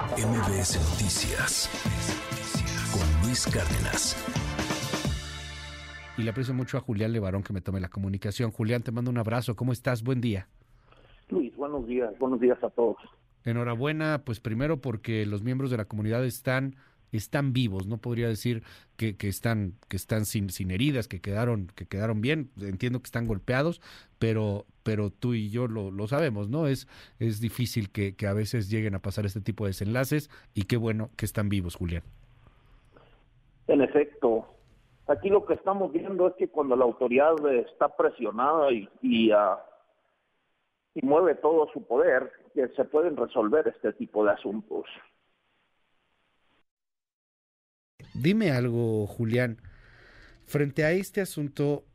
MBS 0.00 0.80
Noticias 0.92 1.68
con 2.90 3.22
Luis 3.22 3.46
Cárdenas. 3.46 4.16
Y 6.16 6.22
le 6.22 6.30
aprecio 6.30 6.54
mucho 6.54 6.78
a 6.78 6.80
Julián 6.80 7.12
Levarón 7.12 7.42
que 7.42 7.52
me 7.52 7.60
tome 7.60 7.80
la 7.80 7.90
comunicación. 7.90 8.50
Julián, 8.50 8.82
te 8.82 8.92
mando 8.92 9.10
un 9.10 9.18
abrazo. 9.18 9.56
¿Cómo 9.56 9.72
estás? 9.72 10.02
Buen 10.02 10.22
día. 10.22 10.48
Luis, 11.28 11.54
buenos 11.54 11.86
días. 11.86 12.18
Buenos 12.18 12.40
días 12.40 12.56
a 12.64 12.70
todos. 12.70 12.96
Enhorabuena, 13.44 14.22
pues 14.24 14.40
primero 14.40 14.80
porque 14.80 15.26
los 15.26 15.42
miembros 15.42 15.70
de 15.70 15.76
la 15.76 15.84
comunidad 15.84 16.24
están 16.24 16.76
están 17.12 17.52
vivos, 17.52 17.86
no 17.86 17.98
podría 17.98 18.28
decir 18.28 18.62
que, 18.96 19.16
que 19.16 19.28
están, 19.28 19.74
que 19.88 19.96
están 19.96 20.24
sin, 20.24 20.50
sin 20.50 20.70
heridas, 20.70 21.08
que 21.08 21.20
quedaron, 21.20 21.68
que 21.74 21.86
quedaron 21.86 22.20
bien, 22.20 22.50
entiendo 22.60 23.00
que 23.00 23.06
están 23.06 23.26
golpeados, 23.26 23.80
pero, 24.18 24.66
pero 24.82 25.10
tú 25.10 25.34
y 25.34 25.50
yo 25.50 25.66
lo, 25.66 25.90
lo 25.90 26.06
sabemos, 26.06 26.48
¿no? 26.48 26.66
Es, 26.66 26.88
es 27.18 27.40
difícil 27.40 27.90
que, 27.90 28.14
que 28.14 28.26
a 28.26 28.32
veces 28.32 28.70
lleguen 28.70 28.94
a 28.94 29.00
pasar 29.00 29.26
este 29.26 29.40
tipo 29.40 29.64
de 29.64 29.70
desenlaces 29.70 30.30
y 30.54 30.64
qué 30.64 30.76
bueno 30.76 31.10
que 31.16 31.24
están 31.24 31.48
vivos, 31.48 31.76
Julián. 31.76 32.02
En 33.66 33.80
efecto, 33.82 34.46
aquí 35.06 35.28
lo 35.28 35.44
que 35.46 35.54
estamos 35.54 35.92
viendo 35.92 36.28
es 36.28 36.34
que 36.34 36.48
cuando 36.48 36.76
la 36.76 36.84
autoridad 36.84 37.34
está 37.54 37.96
presionada 37.96 38.72
y, 38.72 38.88
y, 39.00 39.32
uh, 39.32 39.56
y 40.94 41.06
mueve 41.06 41.36
todo 41.36 41.68
su 41.72 41.86
poder, 41.86 42.32
que 42.54 42.68
se 42.68 42.84
pueden 42.84 43.16
resolver 43.16 43.68
este 43.68 43.92
tipo 43.92 44.24
de 44.24 44.32
asuntos. 44.32 44.86
Dime 48.20 48.50
algo, 48.50 49.06
Julián. 49.06 49.58
Frente 50.44 50.84
a 50.84 50.92
este 50.92 51.20
asunto, 51.20 51.86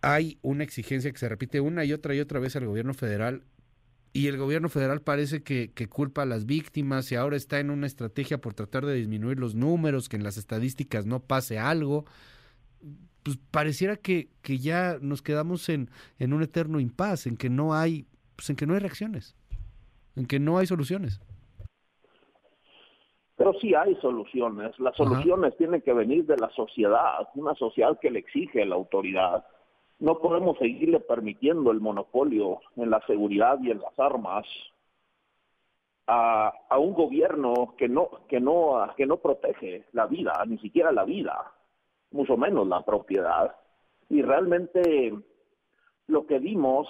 hay 0.00 0.38
una 0.42 0.64
exigencia 0.64 1.10
que 1.12 1.18
se 1.18 1.28
repite 1.28 1.60
una 1.60 1.84
y 1.84 1.92
otra 1.92 2.14
y 2.14 2.20
otra 2.20 2.40
vez 2.40 2.56
al 2.56 2.66
gobierno 2.66 2.94
federal 2.94 3.42
y 4.14 4.28
el 4.28 4.38
gobierno 4.38 4.68
federal 4.68 5.02
parece 5.02 5.42
que, 5.42 5.70
culpa 5.88 6.22
a 6.22 6.26
las 6.26 6.46
víctimas 6.46 7.12
y 7.12 7.14
ahora 7.14 7.36
está 7.36 7.60
en 7.60 7.70
una 7.70 7.86
estrategia 7.86 8.40
por 8.40 8.54
tratar 8.54 8.86
de 8.86 8.94
disminuir 8.94 9.38
los 9.38 9.54
números, 9.54 10.08
que 10.08 10.16
en 10.16 10.24
las 10.24 10.38
estadísticas 10.38 11.04
no 11.04 11.20
pase 11.20 11.58
algo. 11.58 12.06
Pues 13.22 13.38
pareciera 13.50 13.96
que, 13.96 14.30
que 14.40 14.58
ya 14.58 14.98
nos 15.02 15.20
quedamos 15.20 15.68
en, 15.68 15.90
en 16.18 16.32
un 16.32 16.42
eterno 16.42 16.80
impas, 16.80 17.26
en 17.26 17.36
que 17.36 17.50
no 17.50 17.74
hay, 17.74 18.06
pues 18.34 18.48
en 18.48 18.56
que 18.56 18.66
no 18.66 18.72
hay 18.72 18.80
reacciones, 18.80 19.34
en 20.16 20.24
que 20.24 20.40
no 20.40 20.56
hay 20.56 20.66
soluciones. 20.66 21.20
Pero 23.48 23.60
sí 23.60 23.74
hay 23.74 23.94
soluciones. 23.96 24.78
Las 24.78 24.94
soluciones 24.94 25.48
Ajá. 25.48 25.56
tienen 25.56 25.80
que 25.80 25.94
venir 25.94 26.26
de 26.26 26.36
la 26.36 26.50
sociedad, 26.50 27.28
una 27.34 27.54
sociedad 27.54 27.98
que 27.98 28.10
le 28.10 28.18
exige 28.18 28.66
la 28.66 28.74
autoridad. 28.74 29.46
No 30.00 30.18
podemos 30.18 30.58
seguirle 30.58 31.00
permitiendo 31.00 31.70
el 31.70 31.80
monopolio 31.80 32.60
en 32.76 32.90
la 32.90 33.00
seguridad 33.06 33.58
y 33.62 33.70
en 33.70 33.80
las 33.80 33.98
armas 33.98 34.46
a, 36.06 36.52
a 36.68 36.78
un 36.78 36.92
gobierno 36.92 37.74
que 37.78 37.88
no, 37.88 38.10
que, 38.28 38.38
no, 38.38 38.92
que 38.98 39.06
no 39.06 39.16
protege 39.16 39.86
la 39.92 40.06
vida, 40.06 40.44
ni 40.46 40.58
siquiera 40.58 40.92
la 40.92 41.04
vida, 41.04 41.50
mucho 42.10 42.36
menos 42.36 42.68
la 42.68 42.84
propiedad. 42.84 43.56
Y 44.10 44.20
realmente 44.20 45.14
lo 46.06 46.26
que 46.26 46.38
vimos 46.38 46.86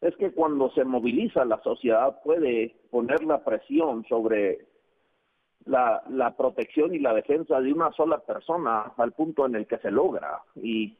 es 0.00 0.16
que 0.16 0.32
cuando 0.32 0.72
se 0.72 0.84
moviliza 0.84 1.44
la 1.44 1.62
sociedad 1.62 2.20
puede 2.24 2.74
poner 2.90 3.22
la 3.22 3.44
presión 3.44 4.04
sobre 4.08 4.66
la, 5.68 6.02
la, 6.08 6.36
protección 6.36 6.94
y 6.94 6.98
la 6.98 7.12
defensa 7.12 7.60
de 7.60 7.72
una 7.72 7.92
sola 7.92 8.18
persona 8.18 8.92
al 8.96 9.12
punto 9.12 9.46
en 9.46 9.54
el 9.54 9.66
que 9.66 9.78
se 9.78 9.90
logra. 9.90 10.42
Y, 10.56 10.96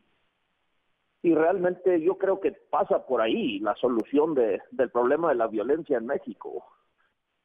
y 1.23 1.35
realmente 1.35 2.01
yo 2.01 2.19
creo 2.19 2.39
que 2.39 2.53
pasa 2.53 3.07
por 3.07 3.21
ahí 3.21 3.59
la 3.61 3.75
solución 3.77 4.35
de, 4.35 4.61
del 4.71 4.91
problema 4.91 5.31
de 5.31 5.37
la 5.37 5.47
violencia 5.47 5.97
en 5.97 6.07
México. 6.07 6.65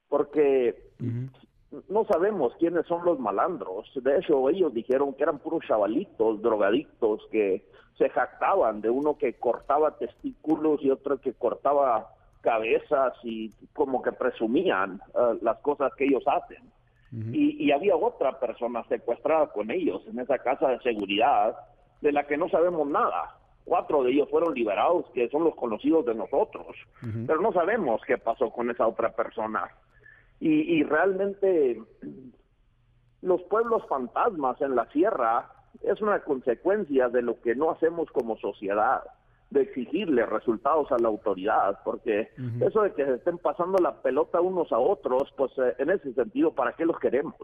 Porque 0.10 0.92
uh 1.00 1.04
-huh. 1.04 1.84
no 1.88 2.04
sabemos 2.06 2.54
quiénes 2.60 2.86
son 2.88 3.06
los 3.06 3.18
malandros. 3.20 3.90
De 3.96 4.18
hecho, 4.18 4.50
ellos 4.50 4.74
dijeron 4.74 5.14
que 5.14 5.24
eran 5.24 5.40
puros 5.40 5.66
chavalitos, 5.66 6.42
drogadictos, 6.42 7.26
que 7.32 7.66
se 7.98 8.10
jactaban 8.10 8.82
de 8.82 8.90
uno 8.90 9.18
que 9.18 9.34
cortaba 9.36 9.98
testículos 9.98 10.82
y 10.84 10.92
otro 10.92 11.20
que 11.20 11.34
cortaba 11.34 12.10
cabezas 12.42 13.14
y 13.24 13.50
como 13.74 14.02
que 14.02 14.12
presumían 14.12 15.02
uh, 15.14 15.38
las 15.42 15.60
cosas 15.60 15.94
que 15.96 16.04
ellos 16.04 16.24
hacen. 16.28 16.74
Uh 17.14 17.18
-huh. 17.18 17.36
y, 17.36 17.66
y, 17.66 17.72
había 17.72 17.96
otra 17.96 18.40
persona 18.40 18.84
secuestrada 18.90 19.48
con 19.52 19.70
ellos 19.70 20.02
en 20.08 20.20
esa 20.20 20.40
casa 20.40 20.70
de 20.70 20.80
seguridad 20.80 21.56
de 22.02 22.12
la 22.12 22.26
que 22.26 22.38
no 22.38 22.50
sabemos 22.50 22.88
nada. 22.88 23.38
Cuatro 23.66 24.04
de 24.04 24.12
ellos 24.12 24.30
fueron 24.32 24.56
liberados, 24.56 25.06
que 25.14 25.30
son 25.30 25.44
los 25.44 25.56
conocidos 25.56 26.06
de 26.06 26.16
nosotros, 26.16 26.76
uh 27.04 27.06
-huh. 27.06 27.28
pero 27.28 27.40
no 27.40 27.54
sabemos 27.54 28.02
qué 28.08 28.18
pasó 28.18 28.50
con 28.50 28.72
esa 28.72 28.88
otra 28.88 29.12
persona. 29.12 29.70
Y, 30.40 30.50
y 30.50 30.84
realmente 30.84 31.80
los 33.22 33.42
pueblos 33.44 33.86
fantasmas 33.88 34.60
en 34.62 34.76
la 34.76 34.86
sierra 34.92 35.50
es 35.84 36.02
una 36.02 36.20
consecuencia 36.20 37.10
de 37.10 37.22
lo 37.22 37.40
que 37.42 37.56
no 37.56 37.72
hacemos 37.72 38.10
como 38.12 38.38
sociedad 38.38 39.04
de 39.54 39.62
exigirle 39.62 40.26
resultados 40.26 40.92
a 40.92 40.98
la 40.98 41.08
autoridad, 41.08 41.80
porque 41.86 42.30
uh 42.38 42.42
-huh. 42.42 42.68
eso 42.68 42.82
de 42.82 42.94
que 42.94 43.06
se 43.06 43.14
estén 43.16 43.38
pasando 43.38 43.78
la 43.78 44.02
pelota 44.02 44.42
unos 44.42 44.72
a 44.72 44.80
otros, 44.80 45.32
pues 45.38 45.52
eh, 45.58 45.76
en 45.78 45.92
ese 45.92 46.14
sentido, 46.14 46.54
¿para 46.54 46.74
qué 46.74 46.86
los 46.86 47.00
queremos? 47.00 47.36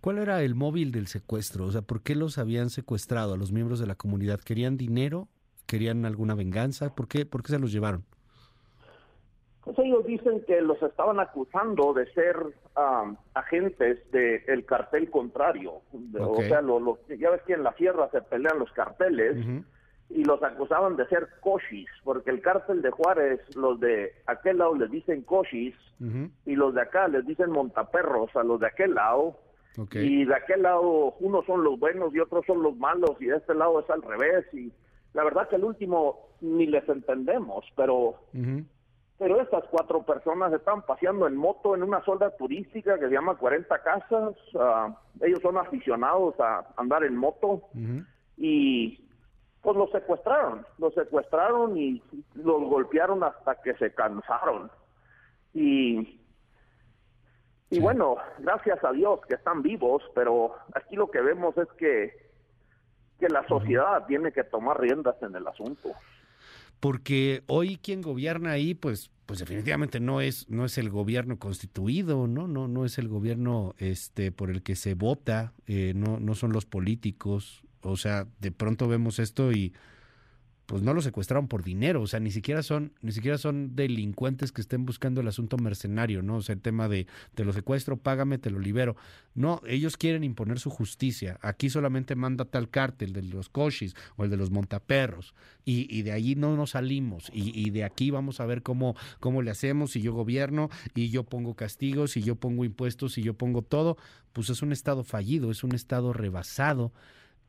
¿Cuál 0.00 0.18
era 0.18 0.42
el 0.42 0.54
móvil 0.54 0.90
del 0.90 1.06
secuestro? 1.06 1.66
O 1.66 1.70
sea, 1.70 1.82
¿por 1.82 2.02
qué 2.02 2.16
los 2.16 2.38
habían 2.38 2.70
secuestrado 2.70 3.34
a 3.34 3.36
los 3.36 3.52
miembros 3.52 3.78
de 3.78 3.86
la 3.86 3.94
comunidad? 3.94 4.40
¿Querían 4.40 4.76
dinero? 4.76 5.28
¿Querían 5.66 6.04
alguna 6.04 6.34
venganza? 6.34 6.94
¿Por 6.94 7.06
qué, 7.06 7.24
por 7.24 7.42
qué 7.42 7.52
se 7.52 7.58
los 7.60 7.70
llevaron? 7.70 8.04
Pues 9.62 9.78
ellos 9.78 10.04
dicen 10.04 10.42
que 10.44 10.60
los 10.60 10.82
estaban 10.82 11.20
acusando 11.20 11.92
de 11.92 12.12
ser 12.14 12.36
um, 12.36 13.16
agentes 13.34 14.10
del 14.10 14.44
de 14.44 14.64
cartel 14.66 15.08
contrario. 15.08 15.82
Okay. 15.92 16.46
O 16.46 16.48
sea, 16.48 16.60
lo, 16.62 16.80
lo, 16.80 16.98
ya 17.06 17.30
ves 17.30 17.42
que 17.42 17.52
en 17.52 17.62
la 17.62 17.72
sierra 17.74 18.10
se 18.10 18.22
pelean 18.22 18.58
los 18.58 18.72
carteles. 18.72 19.36
Uh 19.36 19.48
-huh 19.50 19.64
y 20.14 20.24
los 20.24 20.42
acusaban 20.42 20.96
de 20.96 21.06
ser 21.06 21.28
cochis, 21.40 21.88
porque 22.04 22.30
el 22.30 22.40
cártel 22.42 22.82
de 22.82 22.90
Juárez, 22.90 23.40
los 23.56 23.80
de 23.80 24.12
aquel 24.26 24.58
lado 24.58 24.74
les 24.74 24.90
dicen 24.90 25.24
uh 25.28 25.42
-huh. 25.42 26.30
y 26.44 26.54
los 26.54 26.74
de 26.74 26.82
acá 26.82 27.08
les 27.08 27.26
dicen 27.26 27.50
montaperros 27.50 28.34
a 28.36 28.42
los 28.42 28.60
de 28.60 28.66
aquel 28.66 28.94
lado, 28.94 29.38
okay. 29.78 30.04
y 30.06 30.24
de 30.24 30.34
aquel 30.34 30.62
lado 30.62 31.14
unos 31.20 31.46
son 31.46 31.64
los 31.64 31.78
buenos 31.78 32.14
y 32.14 32.20
otros 32.20 32.44
son 32.46 32.62
los 32.62 32.76
malos, 32.76 33.16
y 33.20 33.26
de 33.26 33.36
este 33.36 33.54
lado 33.54 33.80
es 33.80 33.88
al 33.90 34.02
revés, 34.02 34.44
y 34.52 34.72
la 35.14 35.24
verdad 35.24 35.48
que 35.48 35.56
el 35.56 35.64
último 35.64 36.28
ni 36.40 36.66
les 36.66 36.86
entendemos, 36.88 37.64
pero... 37.76 37.94
Uh 37.94 38.16
-huh. 38.34 38.64
Pero 39.18 39.40
estas 39.40 39.62
cuatro 39.70 40.02
personas 40.02 40.52
están 40.52 40.82
paseando 40.82 41.28
en 41.28 41.36
moto 41.36 41.76
en 41.76 41.84
una 41.84 42.02
zona 42.02 42.30
turística 42.30 42.98
que 42.98 43.06
se 43.06 43.12
llama 43.12 43.36
40 43.36 43.78
Casas. 43.78 44.34
Uh, 44.52 44.92
ellos 45.24 45.38
son 45.42 45.58
aficionados 45.58 46.34
a 46.40 46.66
andar 46.76 47.04
en 47.04 47.14
moto. 47.16 47.62
-huh. 47.72 48.04
Y 48.36 48.98
pues 49.62 49.76
los 49.76 49.90
secuestraron, 49.92 50.66
los 50.78 50.92
secuestraron 50.92 51.76
y 51.78 52.02
los 52.34 52.62
golpearon 52.62 53.22
hasta 53.22 53.54
que 53.62 53.74
se 53.74 53.94
cansaron. 53.94 54.70
Y, 55.54 56.20
y 57.70 57.80
bueno, 57.80 58.16
gracias 58.40 58.82
a 58.84 58.90
Dios 58.92 59.20
que 59.28 59.36
están 59.36 59.62
vivos, 59.62 60.02
pero 60.14 60.54
aquí 60.74 60.96
lo 60.96 61.10
que 61.10 61.20
vemos 61.20 61.56
es 61.56 61.68
que, 61.78 62.30
que 63.20 63.28
la 63.28 63.46
sociedad 63.46 64.04
tiene 64.06 64.32
que 64.32 64.42
tomar 64.42 64.80
riendas 64.80 65.16
en 65.22 65.36
el 65.36 65.46
asunto. 65.46 65.90
Porque 66.80 67.44
hoy 67.46 67.76
quien 67.76 68.02
gobierna 68.02 68.50
ahí, 68.50 68.74
pues, 68.74 69.12
pues 69.26 69.38
definitivamente 69.38 70.00
no 70.00 70.20
es, 70.20 70.50
no 70.50 70.64
es 70.64 70.76
el 70.76 70.90
gobierno 70.90 71.38
constituido, 71.38 72.26
¿no? 72.26 72.48
No, 72.48 72.66
no 72.66 72.84
es 72.84 72.98
el 72.98 73.06
gobierno 73.06 73.76
este 73.78 74.32
por 74.32 74.50
el 74.50 74.64
que 74.64 74.74
se 74.74 74.94
vota, 74.94 75.52
eh, 75.68 75.92
no, 75.94 76.18
no 76.18 76.34
son 76.34 76.52
los 76.52 76.66
políticos, 76.66 77.62
o 77.82 77.96
sea, 77.96 78.26
de 78.40 78.52
pronto 78.52 78.88
vemos 78.88 79.18
esto 79.18 79.52
y 79.52 79.72
pues 80.66 80.82
no 80.82 80.94
los 80.94 81.04
secuestraron 81.04 81.48
por 81.48 81.64
dinero, 81.64 82.00
o 82.02 82.06
sea, 82.06 82.20
ni 82.20 82.30
siquiera 82.30 82.62
son, 82.62 82.92
ni 83.02 83.12
siquiera 83.12 83.36
son 83.36 83.74
delincuentes 83.74 84.52
que 84.52 84.60
estén 84.60 84.86
buscando 84.86 85.20
el 85.20 85.28
asunto 85.28 85.56
mercenario, 85.58 86.22
¿no? 86.22 86.36
O 86.36 86.42
sea, 86.42 86.54
el 86.54 86.62
tema 86.62 86.88
de 86.88 87.06
te 87.34 87.44
lo 87.44 87.52
secuestro, 87.52 87.96
págame, 87.96 88.38
te 88.38 88.48
lo 88.48 88.58
libero. 88.58 88.96
No, 89.34 89.60
ellos 89.66 89.96
quieren 89.96 90.24
imponer 90.24 90.58
su 90.60 90.70
justicia. 90.70 91.38
Aquí 91.42 91.68
solamente 91.68 92.14
manda 92.14 92.44
tal 92.44 92.70
cártel, 92.70 93.12
de 93.12 93.22
los 93.22 93.48
cochis 93.48 93.94
o 94.16 94.24
el 94.24 94.30
de 94.30 94.36
los 94.36 94.50
montaperros, 94.50 95.34
y, 95.64 95.94
y 95.94 96.02
de 96.02 96.12
allí 96.12 96.36
no 96.36 96.56
nos 96.56 96.70
salimos, 96.70 97.30
y, 97.34 97.52
y, 97.60 97.70
de 97.70 97.84
aquí 97.84 98.10
vamos 98.10 98.40
a 98.40 98.46
ver 98.46 98.62
cómo, 98.62 98.96
cómo 99.20 99.42
le 99.42 99.50
hacemos, 99.50 99.90
si 99.90 100.00
yo 100.00 100.14
gobierno, 100.14 100.70
y 100.94 101.10
yo 101.10 101.24
pongo 101.24 101.54
castigos, 101.54 102.16
y 102.16 102.22
yo 102.22 102.36
pongo 102.36 102.64
impuestos, 102.64 103.18
y 103.18 103.22
yo 103.22 103.34
pongo 103.34 103.62
todo, 103.62 103.96
pues 104.32 104.48
es 104.48 104.62
un 104.62 104.72
estado 104.72 105.04
fallido, 105.04 105.50
es 105.50 105.64
un 105.64 105.74
estado 105.74 106.12
rebasado. 106.12 106.92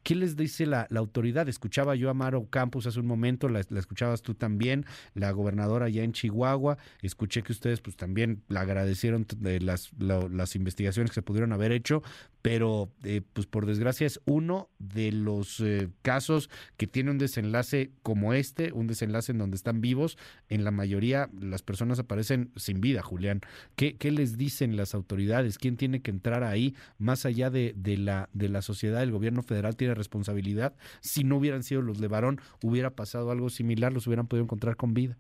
¿Qué 0.04 0.16
les 0.16 0.36
dice 0.36 0.66
la, 0.66 0.86
la, 0.90 1.00
autoridad? 1.00 1.48
Escuchaba 1.48 1.96
yo 1.96 2.10
a 2.10 2.14
Maro 2.14 2.50
Campos 2.50 2.86
hace 2.88 3.00
un 3.00 3.08
momento, 3.08 3.48
la, 3.48 3.62
la, 3.70 3.80
escuchabas 3.80 4.22
tú 4.22 4.36
también, 4.36 4.86
la 5.14 5.32
gobernadora 5.32 5.86
allá 5.86 6.04
en 6.04 6.12
Chihuahua. 6.12 6.78
Escuché 7.02 7.42
que 7.42 7.54
ustedes 7.54 7.82
pues 7.82 7.96
también 7.96 8.44
le 8.50 8.60
agradecieron 8.60 9.26
de 9.38 9.62
las, 9.62 9.92
lo, 9.98 10.28
las 10.28 10.56
investigaciones 10.56 11.12
que 11.12 11.16
se 11.16 11.22
pudieron 11.22 11.54
haber 11.54 11.72
hecho, 11.72 12.04
pero 12.44 12.92
eh, 13.06 13.22
pues 13.32 13.48
por 13.48 13.66
desgracia 13.66 14.06
es 14.06 14.20
uno 14.26 14.70
de 14.78 15.14
los 15.14 15.62
eh, 15.62 15.90
casos 16.02 16.50
que 16.76 16.88
tiene 16.88 17.10
un 17.10 17.18
desenlace 17.18 17.92
como 18.04 18.34
este, 18.34 18.74
un 18.74 18.86
desenlace 18.86 19.32
en 19.32 19.38
donde 19.38 19.56
están 19.56 19.80
vivos, 19.80 20.18
en 20.50 20.66
la 20.66 20.72
mayoría 20.72 21.30
las 21.40 21.64
personas 21.64 22.00
aparecen 22.00 22.52
sin 22.58 22.82
vida, 22.82 23.02
Julián. 23.02 23.40
¿Qué, 23.78 23.96
qué 23.96 24.12
les 24.12 24.38
dicen 24.38 24.76
las 24.76 24.94
autoridades? 24.94 25.58
¿Quién 25.58 25.78
tiene 25.78 26.02
que 26.02 26.12
entrar 26.12 26.44
ahí 26.44 26.76
más 26.98 27.26
allá 27.26 27.50
de, 27.50 27.74
la, 27.98 28.30
de 28.34 28.50
la 28.50 28.62
sociedad? 28.62 29.02
¿El 29.02 29.12
gobierno 29.12 29.42
federal 29.42 29.78
tiene 29.78 29.96
responsabilidad? 29.96 30.76
Si 31.00 31.24
no 31.24 31.38
hubieran 31.38 31.64
sido 31.64 31.82
los 31.82 32.02
de 32.02 32.10
Varón, 32.10 32.42
hubiera 32.62 32.90
pasado 32.90 33.32
algo 33.32 33.50
similar, 33.50 33.94
los 33.94 34.06
hubieran 34.06 34.28
podido 34.28 34.44
encontrar 34.44 34.76
con 34.76 34.94
vida 34.94 35.18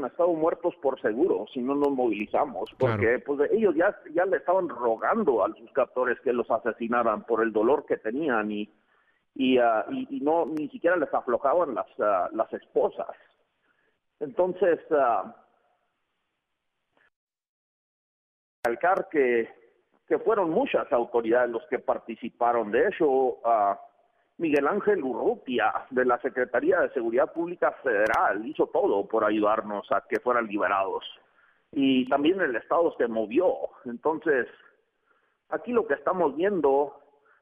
hubieran 0.00 0.10
estado 0.10 0.32
muertos 0.32 0.74
por 0.82 1.00
seguro 1.00 1.46
si 1.52 1.60
no 1.60 1.74
nos 1.74 1.90
movilizamos, 1.90 2.70
porque 2.78 3.18
pues 3.18 3.50
ellos 3.52 3.74
ya, 3.74 3.96
ya 4.14 4.24
le 4.24 4.38
estaban 4.38 4.68
rogando 4.68 5.44
a 5.44 5.52
sus 5.54 5.70
captores 5.72 6.18
que 6.20 6.32
los 6.32 6.50
asesinaran 6.50 7.24
por 7.24 7.42
el 7.42 7.52
dolor 7.52 7.84
que 7.86 7.96
tenían 7.96 8.50
y, 8.50 8.70
y, 9.34 9.58
ah, 9.58 9.84
y, 9.90 10.20
no 10.20 10.46
ni 10.46 10.68
siquiera 10.68 10.96
les 10.96 11.12
aflojaban 11.12 11.74
las, 11.74 11.86
uh, 11.98 12.34
las 12.34 12.52
esposas. 12.52 13.14
Entonces, 14.20 14.78
uh, 14.90 15.30
que, 19.10 19.48
que 20.06 20.18
fueron 20.18 20.50
muchas 20.50 20.90
autoridades 20.92 21.50
los 21.50 21.66
que 21.68 21.78
participaron. 21.78 22.70
De 22.70 22.88
hecho, 22.88 23.08
uh, 23.08 23.76
Miguel 24.40 24.66
Ángel 24.68 25.04
Urrutia 25.04 25.70
de 25.90 26.06
la 26.06 26.18
Secretaría 26.22 26.80
de 26.80 26.88
Seguridad 26.94 27.30
Pública 27.30 27.72
Federal 27.82 28.46
hizo 28.46 28.68
todo 28.68 29.06
por 29.06 29.22
ayudarnos 29.22 29.86
a 29.92 30.02
que 30.08 30.18
fueran 30.18 30.46
liberados. 30.46 31.04
Y 31.72 32.08
también 32.08 32.40
el 32.40 32.56
Estado 32.56 32.94
se 32.96 33.06
movió. 33.06 33.52
Entonces, 33.84 34.46
aquí 35.50 35.72
lo 35.72 35.86
que 35.86 35.92
estamos 35.92 36.34
viendo 36.36 36.98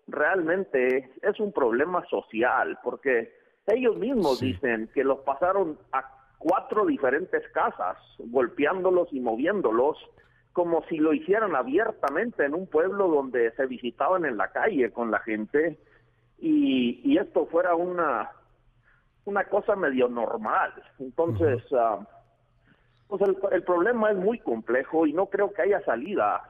realmente 0.09 1.13
es 1.23 1.39
un 1.39 1.53
problema 1.53 2.05
social, 2.07 2.77
porque 2.83 3.33
ellos 3.69 3.97
mismos 3.97 4.41
dicen 4.41 4.91
que 4.93 5.05
los 5.05 5.21
pasaron 5.21 5.79
a 5.93 6.03
cuatro 6.39 6.85
diferentes 6.85 7.49
casas, 7.53 7.97
golpeándolos 8.19 9.07
y 9.13 9.21
moviéndolos, 9.21 9.97
como 10.53 10.83
si 10.89 10.97
lo 10.97 11.13
hicieran 11.13 11.55
abiertamente 11.55 12.45
en 12.45 12.55
un 12.55 12.67
pueblo 12.67 13.07
donde 13.07 13.53
se 13.53 13.67
visitaban 13.67 14.25
en 14.25 14.37
la 14.37 14.51
calle 14.51 14.91
con 14.91 15.13
la 15.13 15.21
gente 15.21 15.79
y, 16.39 17.01
y 17.05 17.19
esto 17.19 17.47
fuera 17.47 17.75
una, 17.75 18.31
una 19.25 19.45
cosa 19.45 19.77
medio 19.77 20.09
normal. 20.09 20.73
Entonces, 20.99 21.63
uh, 21.73 22.05
pues 23.09 23.23
el, 23.23 23.37
el, 23.53 23.63
problema 23.63 24.11
es 24.11 24.17
muy 24.17 24.39
complejo 24.39 25.07
y 25.07 25.13
no 25.13 25.27
creo 25.27 25.53
que 25.53 25.63
haya 25.63 25.85
salida 25.85 26.43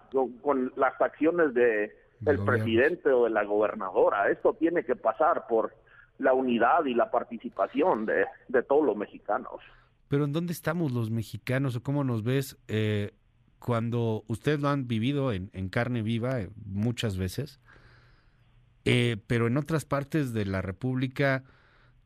con, 0.42 0.72
las 0.76 1.00
acciones 1.00 1.54
de 1.54 1.92
del 2.20 2.44
presidente 2.44 3.10
o 3.10 3.24
de 3.24 3.30
la 3.30 3.44
gobernadora. 3.44 4.28
Esto 4.28 4.52
tiene 4.54 4.82
que 4.82 4.96
pasar 4.96 5.46
por 5.46 5.72
la 6.18 6.32
unidad 6.32 6.84
y 6.84 6.94
la 6.94 7.12
participación 7.12 8.06
de, 8.06 8.24
de 8.48 8.62
todos 8.64 8.84
los 8.84 8.96
mexicanos. 8.96 9.60
Pero 10.08 10.24
¿en 10.24 10.32
dónde 10.32 10.52
estamos 10.52 10.90
los 10.90 11.10
mexicanos 11.10 11.76
o 11.76 11.82
cómo 11.82 12.02
nos 12.02 12.24
ves 12.24 12.58
eh, 12.66 13.12
cuando 13.60 14.24
ustedes 14.26 14.60
lo 14.60 14.68
han 14.68 14.88
vivido 14.88 15.32
en, 15.32 15.50
en 15.52 15.68
carne 15.68 16.02
viva 16.02 16.40
eh, 16.40 16.50
muchas 16.66 17.18
veces? 17.18 17.60
Eh, 18.88 19.16
pero 19.26 19.46
en 19.46 19.56
otras 19.56 19.84
partes 19.84 20.32
de 20.32 20.46
la 20.46 20.62
República 20.62 21.44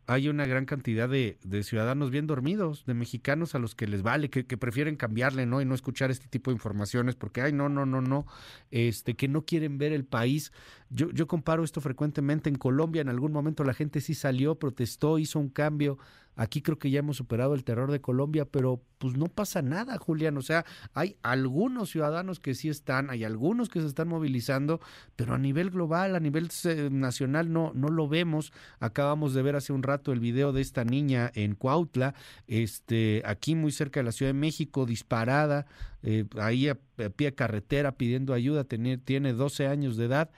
hay 0.06 0.28
una 0.28 0.46
gran 0.46 0.66
cantidad 0.66 1.08
de, 1.08 1.38
ciudadanos 1.62 2.10
bien 2.10 2.26
dormidos, 2.26 2.84
de 2.86 2.94
mexicanos 2.94 3.54
a 3.54 3.58
los 3.58 3.74
que 3.74 3.86
les 3.86 4.02
vale, 4.02 4.30
que, 4.30 4.44
prefieren 4.56 4.96
cambiarle, 4.96 5.46
¿no? 5.46 5.60
Y 5.60 5.64
no 5.64 5.74
escuchar 5.74 6.10
este 6.10 6.26
tipo 6.26 6.50
de 6.50 6.56
informaciones 6.56 7.14
porque, 7.14 7.40
ay, 7.40 7.52
no, 7.52 7.68
no, 7.68 7.86
no, 7.86 8.00
no, 8.00 8.26
este, 8.70 9.14
que 9.14 9.28
no 9.28 9.44
quieren 9.44 9.78
ver 9.78 9.92
el 9.92 10.04
país. 10.04 10.52
Yo, 10.94 11.10
yo 11.10 11.26
comparo 11.26 11.64
esto 11.64 11.80
frecuentemente 11.80 12.50
en 12.50 12.56
Colombia, 12.56 13.02
en 13.02 13.08
algún 13.08 13.32
momento 13.32 13.64
la 13.64 13.74
gente 13.74 14.00
sí 14.00 14.14
salió, 14.14 14.56
protestó, 14.56 15.18
hizo 15.18 15.38
un 15.38 15.48
cambio, 15.48 15.98
Aquí 16.34 16.62
creo 16.62 16.78
que 16.78 16.90
ya 16.90 17.00
hemos 17.00 17.18
superado 17.18 17.54
el 17.54 17.62
terror 17.62 17.90
de 17.90 18.00
Colombia, 18.00 18.46
pero 18.46 18.82
pues 18.96 19.16
no 19.16 19.26
pasa 19.26 19.60
nada, 19.60 19.98
Julián. 19.98 20.38
O 20.38 20.42
sea, 20.42 20.64
hay 20.94 21.16
algunos 21.22 21.90
ciudadanos 21.90 22.40
que 22.40 22.54
sí 22.54 22.70
están, 22.70 23.10
hay 23.10 23.24
algunos 23.24 23.68
que 23.68 23.82
se 23.82 23.86
están 23.86 24.08
movilizando, 24.08 24.80
pero 25.14 25.34
a 25.34 25.38
nivel 25.38 25.70
global, 25.70 26.16
a 26.16 26.20
nivel 26.20 26.48
nacional 26.90 27.52
no, 27.52 27.72
no 27.74 27.88
lo 27.88 28.08
vemos. 28.08 28.52
Acabamos 28.80 29.34
de 29.34 29.42
ver 29.42 29.56
hace 29.56 29.74
un 29.74 29.82
rato 29.82 30.10
el 30.10 30.20
video 30.20 30.52
de 30.52 30.62
esta 30.62 30.84
niña 30.84 31.30
en 31.34 31.54
Cuautla, 31.54 32.14
este, 32.46 33.22
aquí 33.26 33.54
muy 33.54 33.70
cerca 33.70 34.00
de 34.00 34.04
la 34.04 34.12
Ciudad 34.12 34.30
de 34.30 34.38
México, 34.38 34.86
disparada, 34.86 35.66
eh, 36.02 36.24
ahí 36.38 36.68
a, 36.68 36.78
pie 37.16 37.28
de 37.28 37.34
carretera 37.34 37.92
pidiendo 37.92 38.32
ayuda, 38.32 38.64
tiene, 38.64 38.96
tiene 38.96 39.34
12 39.34 39.66
años 39.66 39.96
de 39.98 40.06
edad. 40.06 40.30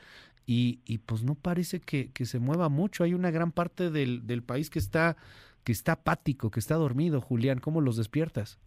Y, 0.46 0.80
y 0.84 0.98
pues 0.98 1.22
no 1.22 1.34
parece 1.34 1.80
que, 1.80 2.12
que 2.12 2.26
se 2.26 2.38
mueva 2.38 2.68
mucho. 2.68 3.04
Hay 3.04 3.14
una 3.14 3.30
gran 3.30 3.50
parte 3.50 3.90
del, 3.90 4.26
del 4.26 4.42
país 4.42 4.70
que 4.70 4.78
está 4.78 5.16
que 5.64 5.72
está 5.72 5.92
apático, 5.92 6.50
que 6.50 6.60
está 6.60 6.76
dormido, 6.76 7.20
Julián? 7.20 7.58
¿Cómo 7.58 7.80
los 7.80 7.96
despiertas? 7.96 8.60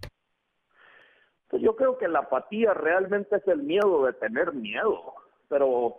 Pues 1.47 1.62
yo 1.62 1.75
creo 1.75 1.97
que 1.97 2.07
la 2.07 2.19
apatía 2.19 2.74
realmente 2.74 3.38
es 3.38 3.47
el 3.47 3.63
miedo 3.63 4.06
de 4.06 4.13
tener 4.13 4.53
miedo, 4.53 5.13
pero, 5.47 5.95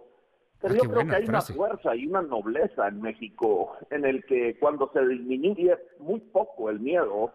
pero 0.60 0.75
ah, 0.75 0.78
yo 0.82 0.90
creo 0.90 1.06
que 1.06 1.16
hay 1.16 1.25
una 1.25 1.40
fuerza 1.40 1.96
y 1.96 2.06
una 2.06 2.20
nobleza 2.20 2.88
en 2.88 3.00
México 3.00 3.76
en 3.90 4.04
el 4.04 4.26
que 4.26 4.58
cuando 4.58 4.90
se 4.92 5.06
disminuye 5.06 5.78
muy 6.00 6.20
poco 6.20 6.69
el 6.69 6.81
miedo, 6.81 7.32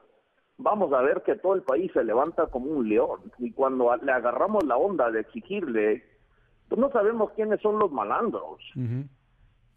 vamos 0.57 0.93
a 0.93 1.01
ver 1.01 1.23
que 1.23 1.35
todo 1.35 1.55
el 1.55 1.63
país 1.63 1.91
se 1.93 2.03
levanta 2.03 2.47
como 2.47 2.69
un 2.69 2.87
león 2.87 3.31
y 3.39 3.51
cuando 3.51 3.95
le 3.95 4.11
agarramos 4.11 4.63
la 4.65 4.77
onda 4.77 5.09
de 5.09 5.21
exigirle, 5.21 6.03
pues 6.73 6.81
no 6.81 6.89
sabemos 6.89 7.29
quiénes 7.35 7.61
son 7.61 7.77
los 7.77 7.91
malandros, 7.91 8.59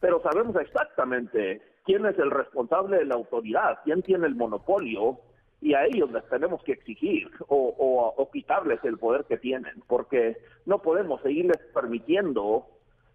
pero 0.00 0.22
sabemos 0.22 0.56
exactamente 0.56 1.60
quién 1.84 2.06
es 2.06 2.18
el 2.18 2.30
responsable 2.30 2.96
de 2.96 3.04
la 3.04 3.16
autoridad, 3.16 3.80
quién 3.84 4.00
tiene 4.00 4.26
el 4.26 4.34
monopolio, 4.34 5.20
y 5.60 5.74
a 5.74 5.84
ellos 5.84 6.10
les 6.10 6.26
tenemos 6.30 6.62
que 6.62 6.72
exigir 6.72 7.28
o, 7.48 8.14
o, 8.16 8.30
quitarles 8.30 8.82
el 8.82 8.96
poder 8.96 9.26
que 9.26 9.36
tienen, 9.36 9.74
porque 9.86 10.38
no 10.64 10.78
podemos 10.78 11.20
seguirles 11.20 11.58
permitiendo 11.74 12.66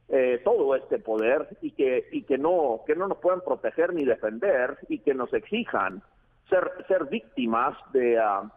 eh, 0.10 0.40
todo 0.44 0.76
este 0.76 1.00
poder 1.00 1.58
y 1.64 1.72
que 1.72 2.08
y 2.12 2.22
que 2.22 2.38
no 2.38 2.82
que 2.86 2.96
no 2.96 3.08
nos 3.08 3.18
puedan 3.18 3.42
proteger 3.42 3.96
ni 3.96 4.06
defender 4.06 4.78
y 4.90 5.00
que 5.00 5.16
nos 5.16 5.34
exijan 5.34 6.04
ser 6.50 6.70
ser 6.88 7.06
víctimas 7.06 7.76
de 7.94 8.20
uh, 8.20 8.48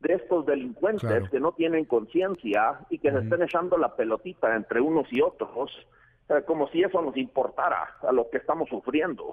de 0.00 0.14
estos 0.14 0.46
delincuentes 0.46 1.28
que 1.30 1.40
no 1.40 1.52
tienen 1.52 1.84
conciencia 1.84 2.80
y 2.90 2.98
que 2.98 3.10
se 3.10 3.18
estén 3.18 3.42
echando 3.42 3.76
la 3.76 3.96
pelotita 3.96 4.54
entre 4.54 4.80
unos 4.80 5.06
y 5.10 5.20
otros 5.20 5.70
como 6.46 6.68
si 6.68 6.82
eso 6.82 7.00
nos 7.02 7.16
importara 7.16 7.96
a 8.06 8.12
lo 8.12 8.28
que 8.30 8.38
estamos 8.38 8.68
sufriendo. 8.68 9.24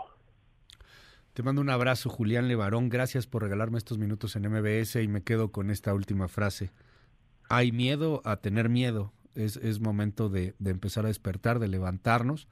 Te 1.34 1.44
mando 1.44 1.62
un 1.62 1.70
abrazo, 1.70 2.10
Julián 2.10 2.48
Levarón. 2.48 2.88
Gracias 2.88 3.28
por 3.28 3.44
regalarme 3.44 3.78
estos 3.78 3.98
minutos 3.98 4.36
en 4.36 4.50
MBS 4.50 4.96
y 4.96 5.08
me 5.08 5.22
quedo 5.22 5.52
con 5.52 5.70
esta 5.70 5.94
última 5.94 6.30
frase. 6.30 6.72
Hay 7.50 7.72
miedo 7.74 8.22
a 8.24 8.38
tener 8.38 8.70
miedo. 8.70 9.12
Es, 9.36 9.58
es 9.58 9.82
momento 9.82 10.30
de, 10.30 10.54
de, 10.60 10.72
empezar 10.72 11.04
a 11.04 11.10
despertar, 11.10 11.60
de 11.60 11.68
levantarnos, 11.68 12.48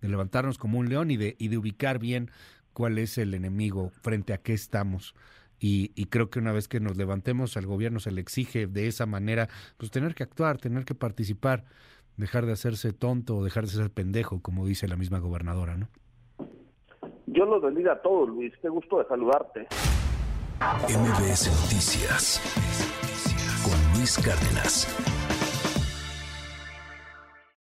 de 0.00 0.08
levantarnos 0.08 0.56
como 0.56 0.78
un 0.78 0.88
león 0.88 1.10
y 1.10 1.16
de, 1.16 1.34
y 1.36 1.48
de 1.48 1.58
ubicar 1.58 1.98
bien 1.98 2.30
cuál 2.72 2.98
es 2.98 3.18
el 3.18 3.34
enemigo, 3.34 3.90
frente 4.02 4.32
a 4.32 4.38
qué 4.38 4.52
estamos. 4.52 5.16
Y, 5.60 5.90
y, 5.96 6.04
creo 6.04 6.30
que 6.30 6.38
una 6.38 6.52
vez 6.52 6.68
que 6.68 6.78
nos 6.78 6.96
levantemos, 6.96 7.56
al 7.56 7.66
gobierno 7.66 7.98
se 7.98 8.12
le 8.12 8.20
exige 8.20 8.68
de 8.68 8.86
esa 8.86 9.06
manera, 9.06 9.48
pues 9.76 9.90
tener 9.90 10.14
que 10.14 10.22
actuar, 10.22 10.58
tener 10.58 10.84
que 10.84 10.94
participar 10.94 11.64
dejar 12.18 12.44
de 12.44 12.52
hacerse 12.52 12.92
tonto 12.92 13.36
o 13.36 13.44
dejar 13.44 13.64
de 13.64 13.70
ser 13.70 13.90
pendejo, 13.90 14.42
como 14.42 14.66
dice 14.66 14.86
la 14.86 14.96
misma 14.96 15.20
gobernadora, 15.20 15.76
¿no? 15.76 15.88
Yo 17.26 17.44
los 17.46 17.62
bendiga 17.62 17.92
a 17.92 18.02
todos, 18.02 18.28
Luis. 18.28 18.52
Qué 18.60 18.68
gusto 18.68 18.98
de 18.98 19.06
saludarte. 19.06 19.66
MBS 20.88 21.50
Noticias 21.62 22.40
con 23.62 23.98
Luis 23.98 24.18
Cárdenas. 24.18 25.17